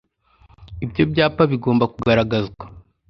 [0.85, 2.63] Ibyo byapa bigomba kugaragazwa